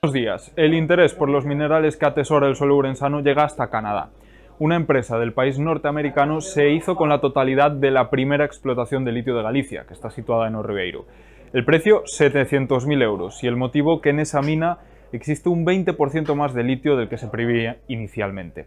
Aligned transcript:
Buenos 0.00 0.14
días. 0.14 0.52
El 0.56 0.74
interés 0.74 1.12
por 1.12 1.28
los 1.28 1.44
minerales 1.44 1.96
que 1.96 2.06
atesora 2.06 2.48
el 2.48 2.54
suelo 2.54 2.76
urensano 2.76 3.20
llega 3.20 3.44
hasta 3.44 3.68
Canadá. 3.68 4.10
Una 4.58 4.76
empresa 4.76 5.18
del 5.18 5.34
país 5.34 5.58
norteamericano 5.58 6.40
se 6.40 6.70
hizo 6.70 6.96
con 6.96 7.08
la 7.08 7.20
totalidad 7.20 7.72
de 7.72 7.90
la 7.90 8.08
primera 8.08 8.44
explotación 8.44 9.04
de 9.04 9.12
litio 9.12 9.36
de 9.36 9.42
Galicia, 9.42 9.84
que 9.86 9.92
está 9.92 10.08
situada 10.08 10.48
en 10.48 10.54
Orribeiro. 10.54 11.04
El 11.52 11.64
precio, 11.64 12.04
700.000 12.04 13.02
euros, 13.02 13.44
y 13.44 13.48
el 13.48 13.56
motivo 13.56 14.00
que 14.00 14.10
en 14.10 14.20
esa 14.20 14.40
mina 14.40 14.78
existe 15.12 15.48
un 15.48 15.66
20% 15.66 16.34
más 16.34 16.54
de 16.54 16.62
litio 16.62 16.96
del 16.96 17.08
que 17.08 17.18
se 17.18 17.28
preveía 17.28 17.78
inicialmente. 17.88 18.66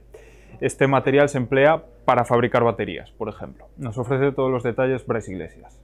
Este 0.60 0.86
material 0.86 1.28
se 1.28 1.40
emplea 1.40 1.84
para 2.06 2.24
fabricar 2.24 2.64
baterías, 2.64 3.10
por 3.12 3.30
ejemplo. 3.30 3.66
Nos 3.78 3.98
ofrece 3.98 4.32
todos 4.32 4.52
los 4.52 4.64
detalles 4.64 5.08
Bryce 5.08 5.32
Iglesias. 5.32 5.82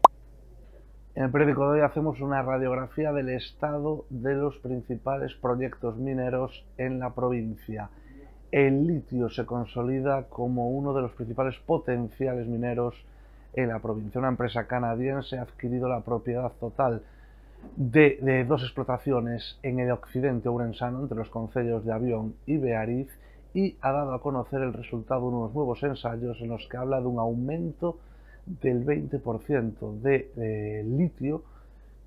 En 1.18 1.24
el 1.24 1.32
periódico 1.32 1.64
de 1.72 1.80
hoy 1.80 1.82
hacemos 1.84 2.22
una 2.22 2.44
radiografía 2.44 3.12
del 3.12 3.30
estado 3.30 4.06
de 4.12 4.36
los 4.36 4.60
principales 4.60 5.34
proyectos 5.34 5.98
mineros 5.98 6.64
en 6.78 7.00
la 7.00 7.16
provincia. 7.16 7.90
El 8.52 8.86
litio 8.86 9.28
se 9.28 9.44
consolida 9.44 10.26
como 10.30 10.70
uno 10.70 10.94
de 10.94 11.02
los 11.02 11.14
principales 11.14 11.58
potenciales 11.66 12.46
mineros 12.46 13.04
en 13.54 13.70
la 13.70 13.80
provincia. 13.80 14.20
Una 14.20 14.28
empresa 14.28 14.68
canadiense 14.68 15.40
ha 15.40 15.42
adquirido 15.42 15.90
la 15.90 16.02
propiedad 16.02 16.52
total 16.60 17.02
de, 17.76 18.46
dos 18.48 18.62
explotaciones 18.62 19.58
en 19.64 19.80
el 19.80 19.90
occidente 19.90 20.50
urensano, 20.50 21.02
entre 21.02 21.18
los 21.18 21.32
concellos 21.32 21.84
de 21.84 21.94
Avión 21.94 22.36
y 22.46 22.58
Beariz, 22.58 23.10
y 23.56 23.76
ha 23.82 23.92
dado 23.92 24.14
a 24.14 24.22
conocer 24.22 24.62
el 24.62 24.72
resultado 24.72 25.22
de 25.22 25.36
unos 25.36 25.56
nuevos 25.56 25.82
ensayos 25.82 26.40
en 26.42 26.50
los 26.50 26.68
que 26.68 26.78
habla 26.78 27.02
de 27.02 27.08
un 27.08 27.18
aumento 27.18 27.98
del 28.48 28.86
20% 28.86 30.00
de, 30.02 30.84
litio 30.86 31.44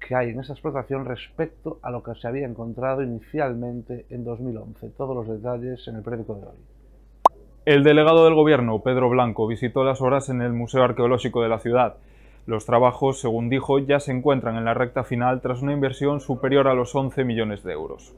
que 0.01 0.15
hay 0.15 0.30
en 0.30 0.41
esa 0.41 0.55
explotación 0.55 1.05
respecto 1.05 1.79
a 1.83 1.91
lo 1.91 2.03
que 2.03 2.15
se 2.15 2.27
había 2.27 2.47
encontrado 2.47 3.02
inicialmente 3.02 4.07
en 4.09 4.24
2011. 4.24 4.88
Todos 4.97 5.15
los 5.15 5.29
detalles 5.29 5.87
en 5.88 5.97
el 5.97 6.02
periódico 6.02 6.35
de 6.37 6.47
hoy. 6.47 6.57
El 7.66 7.85
delegado 7.85 8.24
del 8.24 8.35
gobierno, 8.35 8.80
Pedro 8.80 9.10
Blanco, 9.10 9.47
visitó 9.47 9.85
las 9.85 10.01
obras 10.01 10.30
en 10.30 10.41
el 10.41 10.55
Museo 10.55 10.82
Arqueológico 10.82 11.43
de 11.43 11.51
la 11.51 11.59
ciudad. 11.59 11.97
Los 12.47 12.65
trabajos, 12.65 13.21
según 13.21 13.51
dijo, 13.51 13.79
ya 13.79 14.01
se 14.01 14.13
encuentran 14.13 14.57
en 14.57 14.65
la 14.65 14.73
recta 14.73 15.04
final 15.04 15.43
tras 15.43 15.60
una 15.60 15.75
inversión 15.75 16.21
superior 16.21 16.69
a 16.69 16.75
los 16.75 16.95
11 16.95 17.23
millones 17.25 17.63
de 17.63 17.75
euros. 17.75 18.15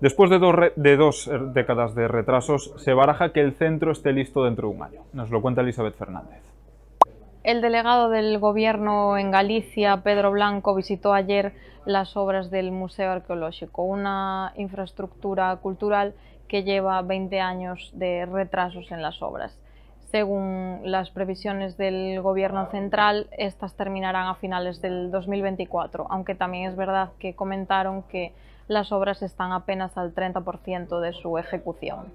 Después 0.00 0.30
de 0.30 0.38
dos, 0.38 0.56
de 0.76 0.96
dos 0.96 1.30
décadas 1.52 1.94
de 1.94 2.08
retrasos, 2.08 2.72
se 2.78 2.94
baraja 2.94 3.34
que 3.34 3.42
el 3.42 3.52
centro 3.52 3.92
esté 3.92 4.14
listo 4.14 4.44
dentro 4.44 4.70
de 4.70 4.74
un 4.76 4.82
año. 4.82 5.02
Nos 5.12 5.30
lo 5.30 5.42
cuenta 5.42 5.60
Elizabeth 5.60 5.96
Fernández. 5.96 6.49
El 7.42 7.62
delegado 7.62 8.10
del 8.10 8.38
Gobierno 8.38 9.16
en 9.16 9.30
Galicia, 9.30 10.02
Pedro 10.02 10.30
Blanco, 10.30 10.74
visitó 10.74 11.14
ayer 11.14 11.54
las 11.86 12.14
obras 12.14 12.50
del 12.50 12.70
Museo 12.70 13.10
Arqueológico, 13.12 13.82
una 13.82 14.52
infraestructura 14.56 15.56
cultural 15.56 16.12
que 16.48 16.64
lleva 16.64 17.00
20 17.00 17.40
años 17.40 17.92
de 17.94 18.26
retrasos 18.26 18.92
en 18.92 19.00
las 19.00 19.22
obras. 19.22 19.58
Según 20.10 20.80
las 20.84 21.10
previsiones 21.10 21.78
del 21.78 22.20
Gobierno 22.20 22.66
central, 22.66 23.28
estas 23.38 23.74
terminarán 23.74 24.26
a 24.26 24.34
finales 24.34 24.82
del 24.82 25.10
2024, 25.10 26.08
aunque 26.10 26.34
también 26.34 26.68
es 26.68 26.76
verdad 26.76 27.12
que 27.18 27.34
comentaron 27.34 28.02
que 28.02 28.34
las 28.68 28.92
obras 28.92 29.22
están 29.22 29.52
apenas 29.52 29.96
al 29.96 30.14
30% 30.14 31.00
de 31.00 31.14
su 31.14 31.38
ejecución. 31.38 32.12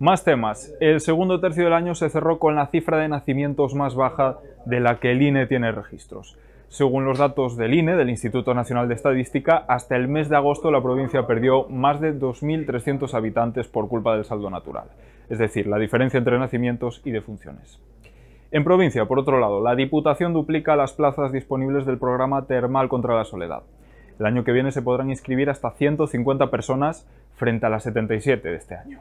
Más 0.00 0.24
temas. 0.24 0.74
El 0.80 1.02
segundo 1.02 1.40
tercio 1.40 1.64
del 1.64 1.74
año 1.74 1.94
se 1.94 2.08
cerró 2.08 2.38
con 2.38 2.54
la 2.54 2.68
cifra 2.68 2.96
de 2.96 3.08
nacimientos 3.08 3.74
más 3.74 3.94
baja 3.94 4.38
de 4.64 4.80
la 4.80 4.98
que 4.98 5.10
el 5.12 5.20
INE 5.20 5.46
tiene 5.46 5.72
registros. 5.72 6.38
Según 6.70 7.04
los 7.04 7.18
datos 7.18 7.58
del 7.58 7.74
INE, 7.74 7.96
del 7.96 8.08
Instituto 8.08 8.54
Nacional 8.54 8.88
de 8.88 8.94
Estadística, 8.94 9.58
hasta 9.68 9.96
el 9.96 10.08
mes 10.08 10.30
de 10.30 10.36
agosto 10.36 10.70
la 10.70 10.82
provincia 10.82 11.26
perdió 11.26 11.68
más 11.68 12.00
de 12.00 12.18
2.300 12.18 13.12
habitantes 13.12 13.68
por 13.68 13.88
culpa 13.88 14.14
del 14.14 14.24
saldo 14.24 14.48
natural, 14.48 14.84
es 15.28 15.38
decir, 15.38 15.66
la 15.66 15.76
diferencia 15.76 16.16
entre 16.16 16.38
nacimientos 16.38 17.02
y 17.04 17.10
defunciones. 17.10 17.78
En 18.52 18.64
provincia, 18.64 19.04
por 19.04 19.18
otro 19.18 19.38
lado, 19.38 19.62
la 19.62 19.74
Diputación 19.74 20.32
duplica 20.32 20.76
las 20.76 20.94
plazas 20.94 21.30
disponibles 21.30 21.84
del 21.84 21.98
programa 21.98 22.46
Termal 22.46 22.88
contra 22.88 23.14
la 23.14 23.26
Soledad. 23.26 23.64
El 24.18 24.24
año 24.24 24.44
que 24.44 24.52
viene 24.52 24.72
se 24.72 24.80
podrán 24.80 25.10
inscribir 25.10 25.50
hasta 25.50 25.72
150 25.72 26.50
personas 26.50 27.06
frente 27.36 27.66
a 27.66 27.68
las 27.68 27.82
77 27.82 28.48
de 28.48 28.56
este 28.56 28.76
año. 28.76 29.00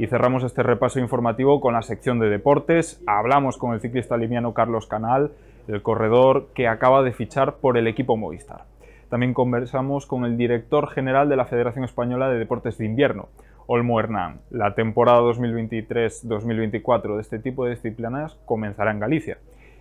Y 0.00 0.06
cerramos 0.06 0.44
este 0.44 0.62
repaso 0.62 0.98
informativo 0.98 1.60
con 1.60 1.74
la 1.74 1.82
sección 1.82 2.18
de 2.20 2.30
deportes. 2.30 3.02
Hablamos 3.06 3.58
con 3.58 3.74
el 3.74 3.82
ciclista 3.82 4.16
limiano 4.16 4.54
Carlos 4.54 4.86
Canal, 4.86 5.32
el 5.68 5.82
corredor 5.82 6.46
que 6.54 6.68
acaba 6.68 7.02
de 7.02 7.12
fichar 7.12 7.56
por 7.56 7.76
el 7.76 7.86
equipo 7.86 8.16
Movistar. 8.16 8.64
También 9.10 9.34
conversamos 9.34 10.06
con 10.06 10.24
el 10.24 10.38
director 10.38 10.88
general 10.88 11.28
de 11.28 11.36
la 11.36 11.44
Federación 11.44 11.84
Española 11.84 12.30
de 12.30 12.38
Deportes 12.38 12.78
de 12.78 12.86
Invierno, 12.86 13.28
Olmo 13.66 14.00
Hernán. 14.00 14.40
La 14.48 14.74
temporada 14.74 15.20
2023-2024 15.20 17.16
de 17.16 17.20
este 17.20 17.38
tipo 17.38 17.66
de 17.66 17.72
disciplinas 17.72 18.38
comenzará 18.46 18.92
en 18.92 19.00
Galicia. 19.00 19.36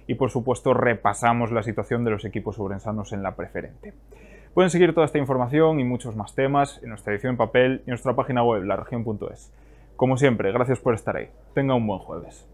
Y 0.06 0.16
por 0.16 0.32
supuesto 0.32 0.74
repasamos 0.74 1.54
la 1.54 1.64
situación 1.64 2.04
de 2.04 2.12
los 2.12 2.26
equipos 2.26 2.60
obrensanos 2.60 3.14
en 3.14 3.24
la 3.24 3.38
preferente. 3.38 3.94
Pueden 4.54 4.70
seguir 4.70 4.94
toda 4.94 5.06
esta 5.06 5.18
información 5.18 5.80
y 5.80 5.86
muchos 5.86 6.18
más 6.18 6.36
temas 6.36 6.82
en 6.84 6.90
nuestra 6.90 7.14
edición 7.14 7.32
en 7.32 7.38
papel 7.38 7.72
y 7.86 7.90
en 7.90 7.92
nuestra 7.92 8.18
página 8.18 8.44
web, 8.44 8.66
laregion.es. 8.66 9.54
Como 10.00 10.16
siempre, 10.16 10.54
gracias 10.54 10.80
por 10.80 10.94
estar 10.94 11.18
ahí. 11.18 11.28
Tenga 11.54 11.76
un 11.76 11.86
buen 11.86 12.00
jueves. 12.00 12.48